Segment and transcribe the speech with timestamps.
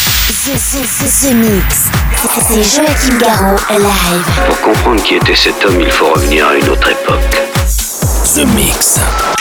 [0.00, 1.90] The, the, the, the Mix.
[2.48, 4.24] C'est Joachim Garraud live.
[4.46, 7.20] Pour comprendre qui était cet homme, il faut revenir à une autre époque.
[8.34, 8.98] The Mix.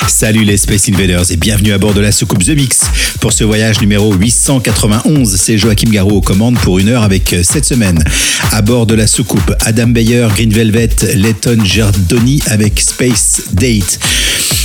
[0.08, 2.82] Salut les Space Invaders et bienvenue à bord de la soucoupe The Mix.
[3.22, 7.42] Pour ce voyage numéro 891, c'est Joachim Garraud aux commandes pour une heure avec euh,
[7.44, 8.04] cette semaine.
[8.52, 14.00] À bord de la soucoupe, Adam Bayer, Green Velvet, Letton Giardoni avec Space Date.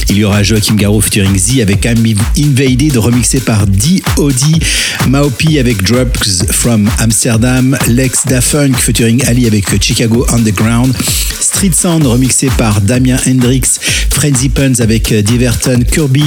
[0.09, 2.05] Il y aura Joachim Garraud featuring Z avec I'm
[2.39, 4.61] Invaded remixé par D.O.D.
[5.09, 7.77] Maopi avec Drugs from Amsterdam.
[7.89, 10.95] Lex Dafunk featuring Ali avec Chicago Underground.
[11.41, 13.79] Street Sound remixé par Damien Hendrix.
[14.11, 16.25] Frenzy Puns avec Diverton Kirby.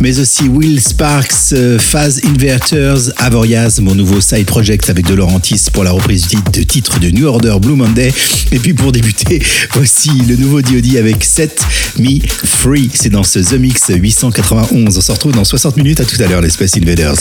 [0.00, 5.66] Mais aussi Will Sparks, euh, Phase Inverters, Avoriaz, mon nouveau side project avec De Laurentis
[5.72, 8.12] pour la reprise de titre de New Order Blue Monday.
[8.52, 10.98] Et puis pour débuter, voici le nouveau D.O.D.
[10.98, 11.62] avec Set
[11.98, 12.90] Me Free.
[12.92, 14.96] C'est ce The Mix 891.
[14.96, 16.00] On se retrouve dans 60 minutes.
[16.00, 17.14] À tout à l'heure, les Space Invaders.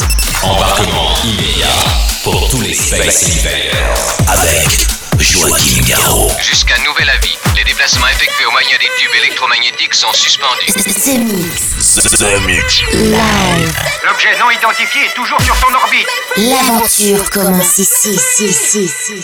[0.44, 1.68] Embarquement immédiat
[2.24, 4.18] pour tous les Space Invaders.
[4.28, 4.88] Avec
[5.20, 6.32] Joachim Garraud.
[6.42, 10.72] Jusqu'à nouvel avis, les déplacements effectués au moyen des tubes électromagnétiques sont suspendus.
[10.74, 11.96] The Mix.
[11.96, 12.82] The Mix.
[12.94, 13.74] Live.
[14.06, 16.08] L'objet non identifié est toujours sur son orbite.
[16.38, 19.24] L'aventure commence ici, ici, ici, ici,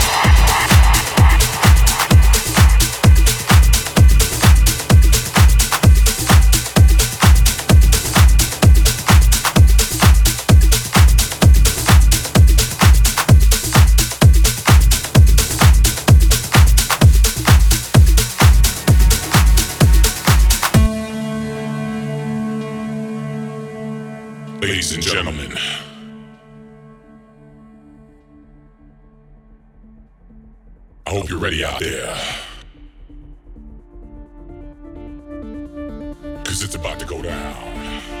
[37.61, 38.20] tchau.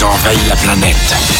[0.00, 0.10] Ils ont
[0.48, 1.37] la planète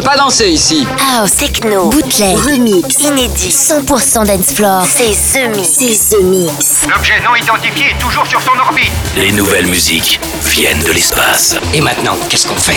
[0.00, 0.86] peut pas danser ici.
[1.16, 4.84] House, techno, bootleg, remix, inédit, 100% dance floor.
[4.84, 5.68] C'est The Mix.
[5.70, 6.86] C'est The Mix.
[6.86, 8.92] L'objet non identifié est toujours sur son orbite.
[9.16, 11.56] Les nouvelles musiques viennent de l'espace.
[11.72, 12.76] Et maintenant, qu'est-ce qu'on fait?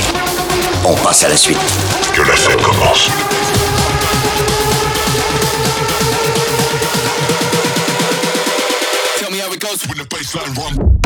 [0.86, 1.60] On passe à la suite.
[2.14, 3.10] Que la fête commence.
[9.18, 10.99] Tell me how it goes when the baseline run.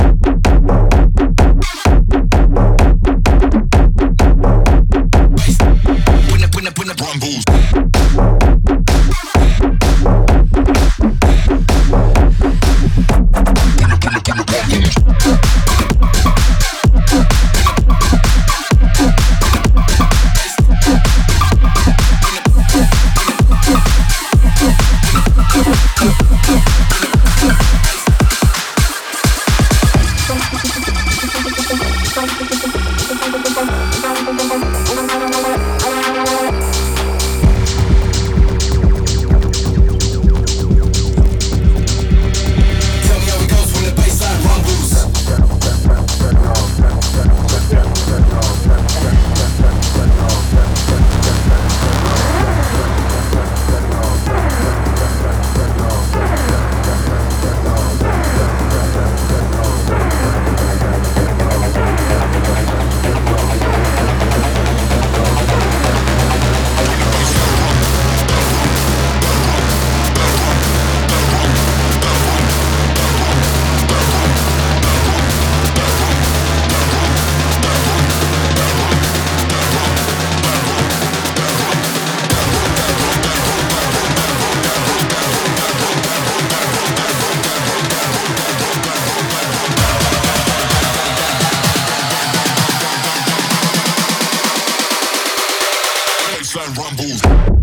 [96.53, 97.62] Baseline rumbles.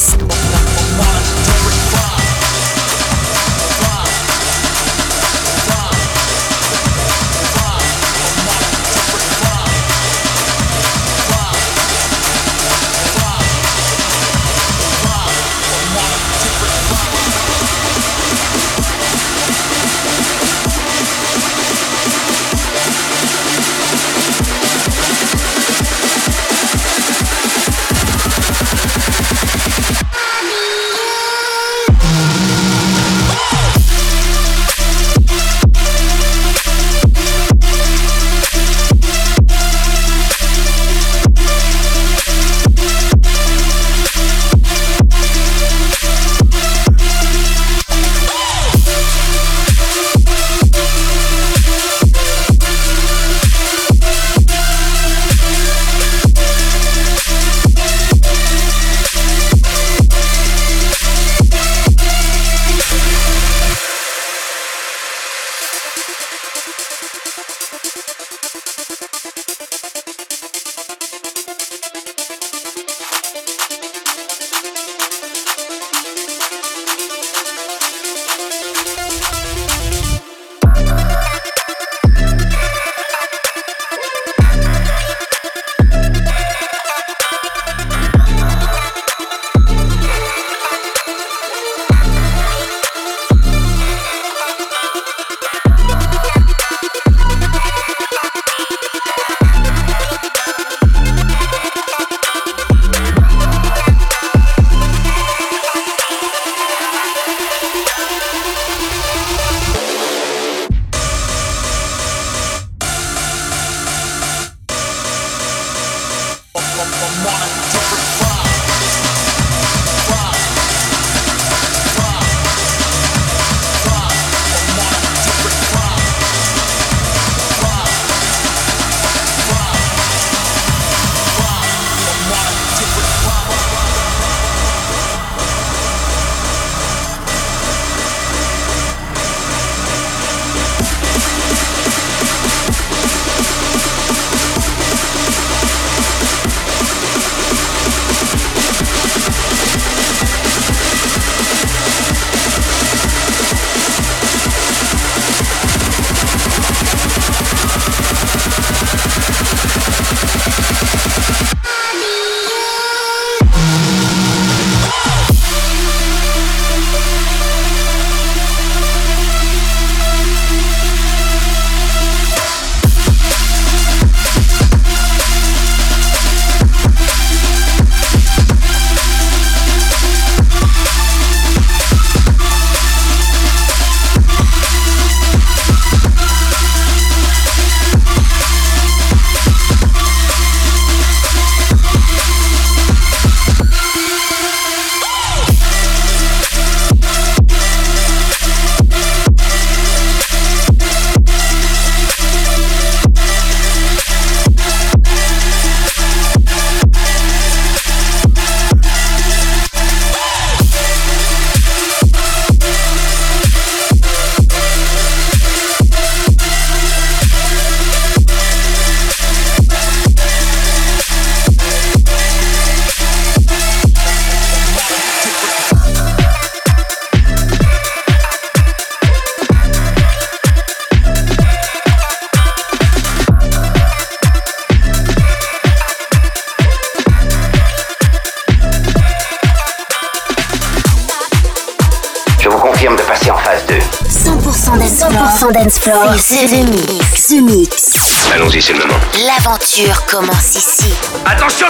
[245.91, 246.47] Dance 100% dance floor.
[246.47, 247.27] C'est The Mix.
[247.27, 248.31] The Mix.
[248.33, 248.99] Allons-y, c'est le moment.
[249.25, 250.93] L'aventure commence ici.
[251.25, 251.67] Attention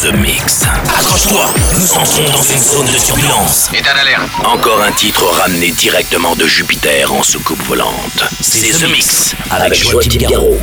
[0.00, 0.62] The Mix.
[0.96, 3.68] Accroche-toi, nous entrons dans une zone de turbulence.
[3.74, 4.30] État d'alerte.
[4.44, 8.22] Encore un titre ramené directement de Jupiter en soucoupe volante.
[8.40, 10.60] C'est The Mix Avec Joachim Garraud.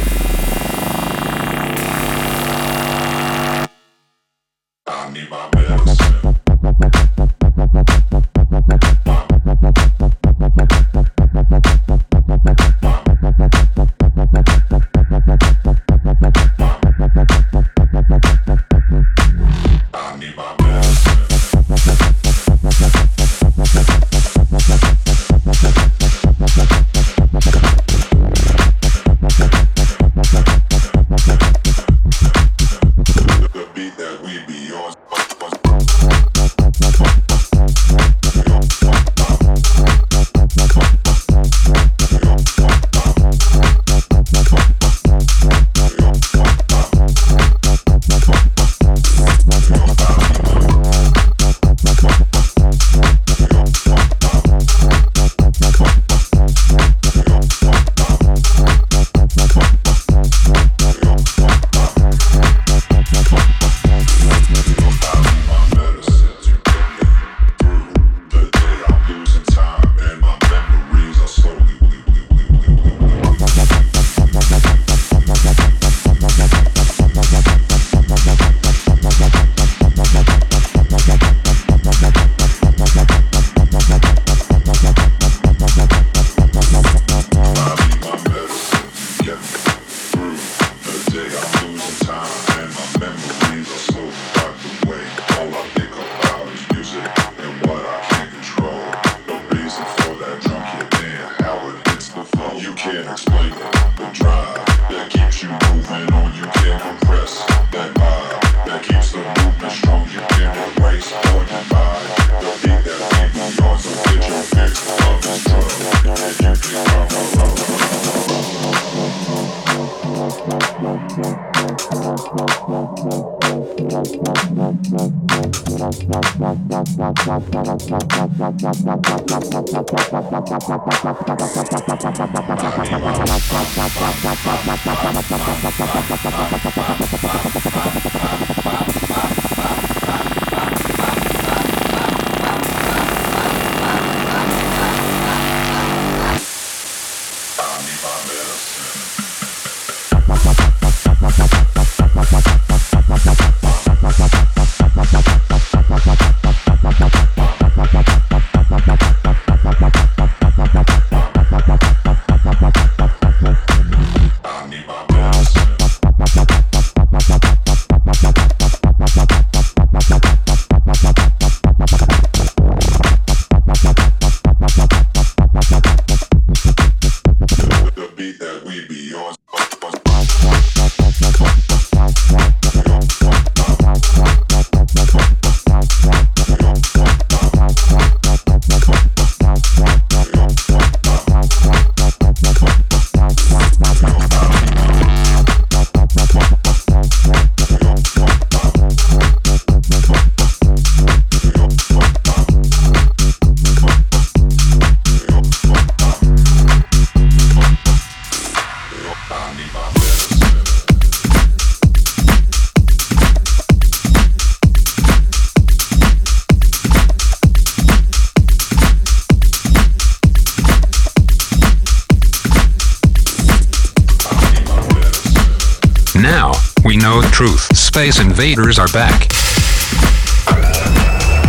[227.96, 229.30] Space invaders are back.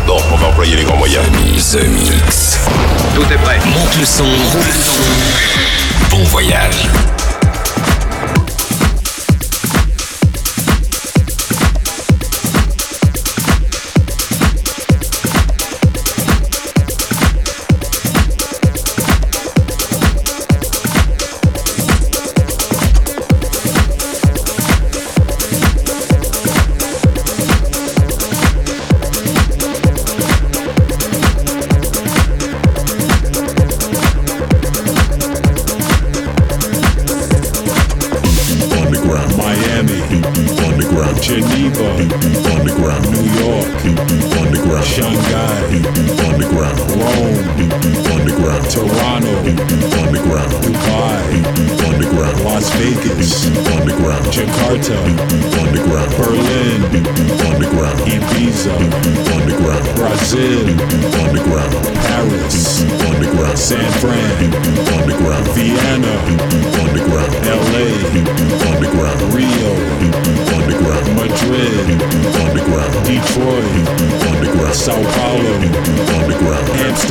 [0.07, 1.27] Bon, on va employer les grands moyens.
[1.73, 2.61] The Mix.
[3.17, 3.59] Tout est prêt.
[3.67, 4.29] Monte le son.
[6.09, 6.87] Bon voyage.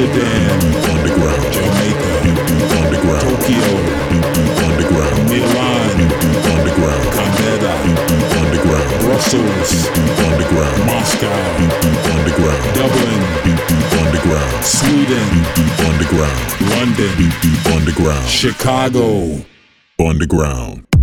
[0.05, 0.61] Amsterdam.
[0.93, 1.41] Underground.
[1.51, 2.13] Jamaica.
[2.77, 3.21] Underground.
[3.25, 3.69] Tokyo.
[4.61, 5.17] Underground.
[5.29, 5.97] Milan.
[6.53, 7.05] Underground.
[7.15, 7.73] Canberra.
[8.37, 8.89] Underground.
[9.01, 9.87] Brussels.
[10.21, 10.85] Underground.
[10.85, 11.41] Moscow.
[12.13, 12.63] Underground.
[12.75, 13.21] Dublin.
[14.05, 14.63] Underground.
[14.63, 15.29] Sweden.
[15.89, 16.61] Underground.
[16.69, 17.31] London.
[17.73, 18.29] Underground.
[18.29, 19.41] Chicago.
[19.99, 20.94] Underground.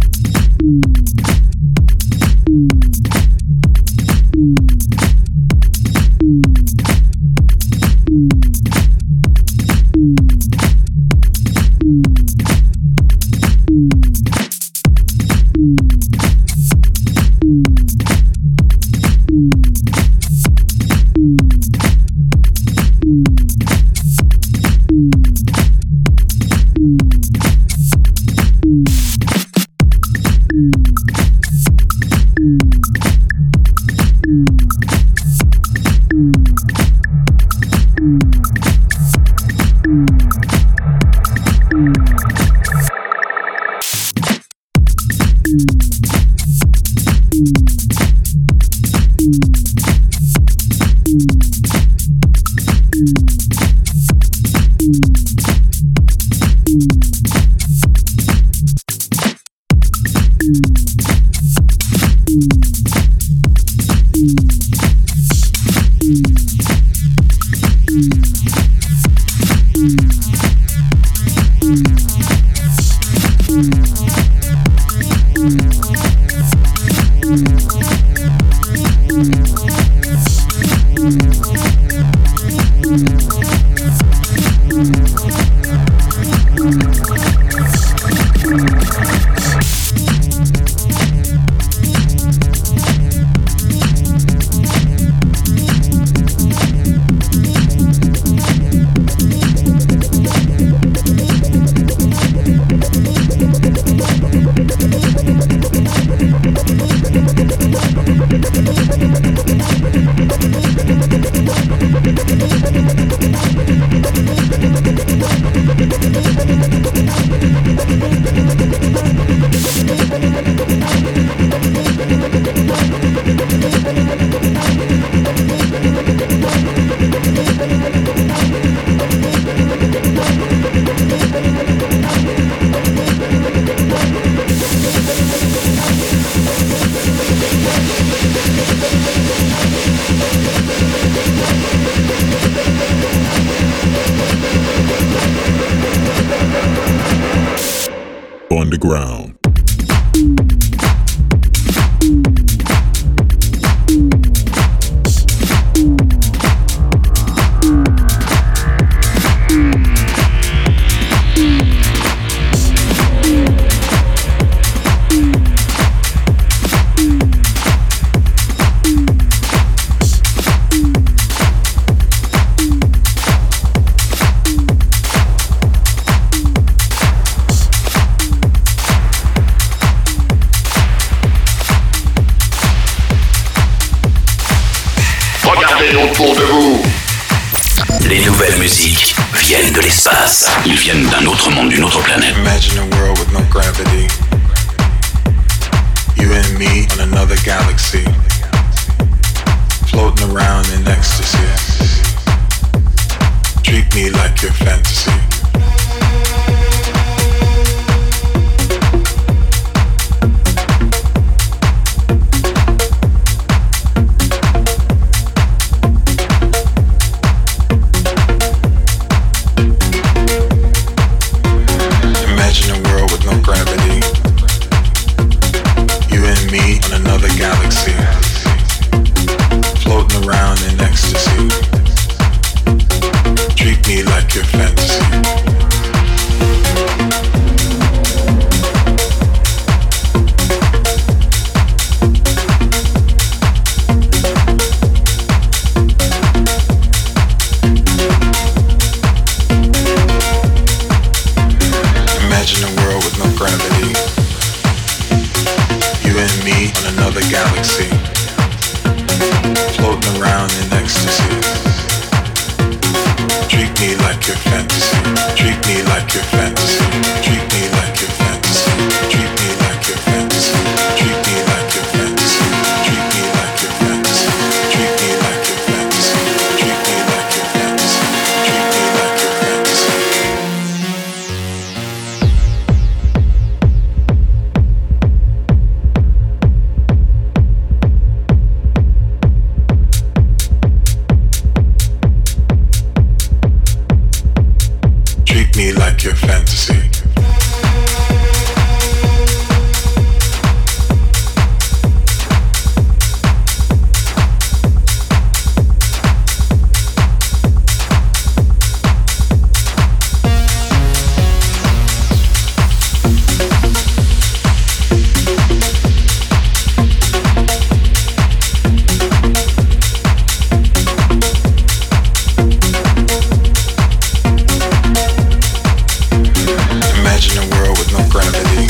[327.72, 328.66] with no gravity.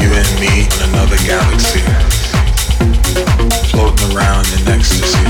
[0.00, 1.80] You and me in another galaxy,
[3.70, 5.23] floating around in ecstasy.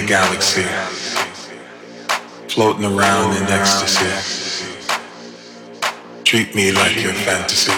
[0.00, 0.62] the galaxy,
[2.48, 4.06] floating around in ecstasy.
[6.22, 7.72] Treat me like your fantasy.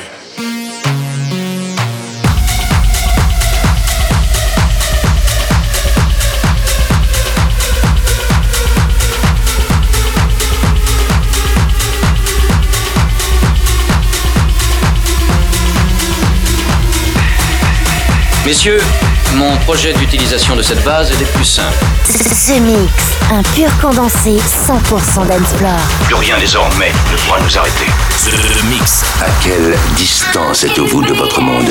[18.44, 21.84] Messieurs, Mon projet d'utilisation de cette base est des plus simples.
[22.06, 22.92] The Mix,
[23.32, 25.78] un pur condensé 100% d'Ensplore.
[26.04, 27.86] Plus rien désormais ne pourra nous arrêter.
[28.24, 29.04] The Mix.
[29.20, 31.70] À quelle distance êtes-vous de votre monde?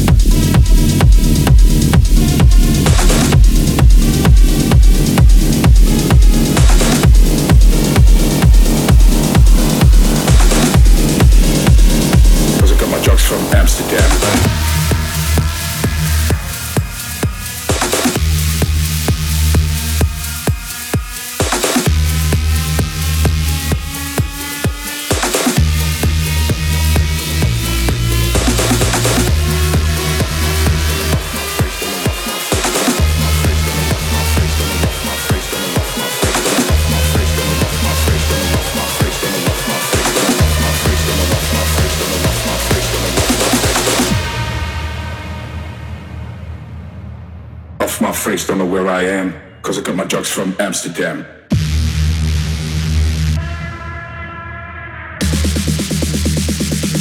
[51.01, 51.25] Amsterdam.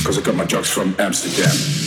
[0.05, 1.80] Cause I got my drugs from Amsterdam.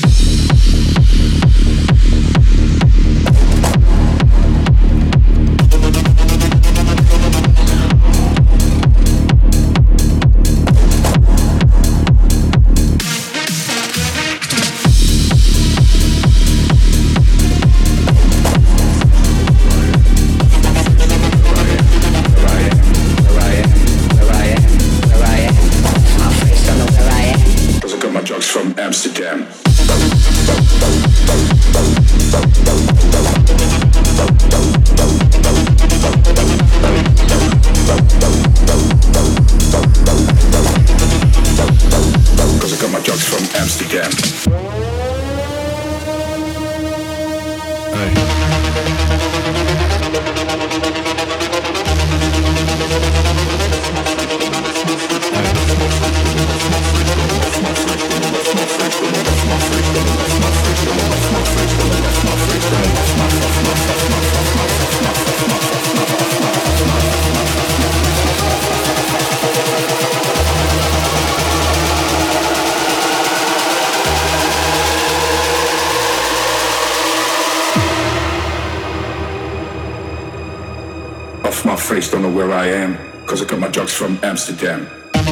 [82.34, 84.88] where I am, cause I got my drugs from Amsterdam.
[85.14, 85.28] Cause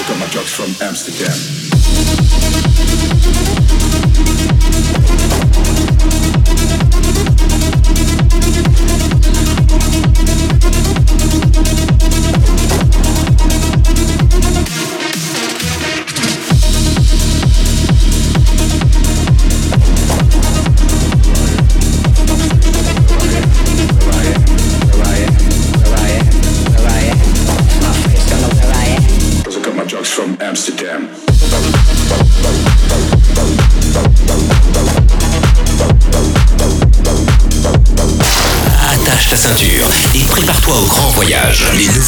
[0.00, 1.61] I got my drugs from Amsterdam.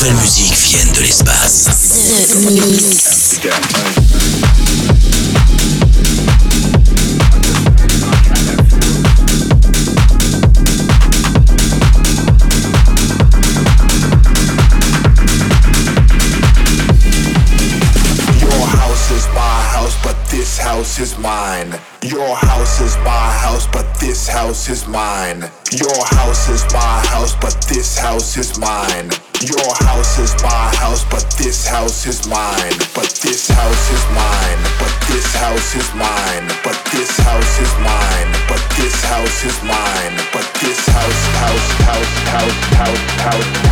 [0.05, 1.69] nouvelles musiques viennent de l'espace.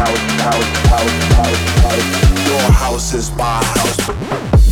[0.03, 0.11] Your
[2.73, 4.72] house is my house.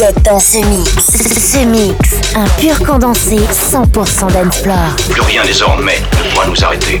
[0.00, 0.90] Êtes dans ce mix.
[1.06, 1.96] Ce mix,
[2.34, 4.94] un pur condensé 100% d'Ensplore.
[5.08, 7.00] Plus rien désormais ne pourra nous arrêter.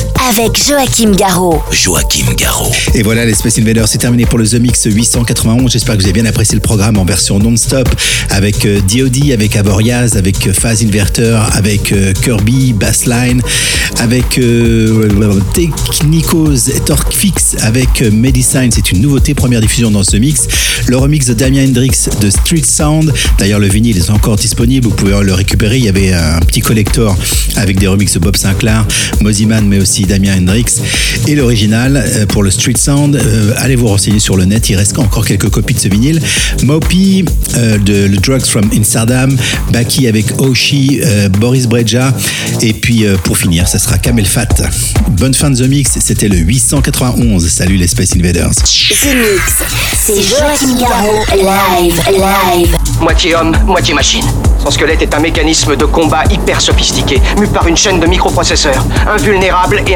[0.29, 1.61] Avec Joachim Garraud.
[1.71, 2.71] Joachim Garraud.
[2.93, 5.71] Et voilà, les Space Invaders, c'est terminé pour le The Mix 891.
[5.71, 7.89] J'espère que vous avez bien apprécié le programme en version non-stop
[8.29, 13.41] avec euh, DOD, avec Avoriaz, avec euh, Phase Inverter, avec euh, Kirby, Bassline,
[13.99, 18.69] avec euh, Technicos, Torque Fix, avec euh, Medicine.
[18.71, 20.47] C'est une nouveauté, première diffusion dans ce mix.
[20.85, 23.11] Le remix de Damien Hendrix de Street Sound.
[23.39, 24.87] D'ailleurs, le vinyle est encore disponible.
[24.87, 25.77] Vous pouvez le récupérer.
[25.77, 27.17] Il y avait un petit collector
[27.55, 28.85] avec des remixes de Bob Sinclair,
[29.19, 30.65] Moziman, mais aussi Damien Hendrix.
[31.27, 33.15] Et l'original euh, pour le Street Sound.
[33.15, 34.69] euh, allez vous renseigner sur le net.
[34.69, 36.21] Il reste encore quelques copies de ce vinyle.
[36.63, 37.23] Mopi
[37.55, 39.37] euh, de The Drugs from Amsterdam.
[39.71, 42.13] Baki avec Oshi, euh, Boris Breja.
[42.61, 44.49] Et puis euh, pour finir, ça sera Camel Fat.
[45.11, 45.91] Bonne fin de The Mix.
[46.01, 47.47] C'était le 891.
[47.47, 48.51] Salut les Space Invaders.
[48.51, 49.63] The Mix.
[49.97, 51.23] C'est Joachim Garraud.
[51.33, 52.75] Live, live.
[52.99, 54.25] Moitié homme, moitié machine.
[54.61, 58.85] Son squelette est un mécanisme de combat hyper sophistiqué, mu par une chaîne de microprocesseurs,
[59.07, 59.95] invulnérable et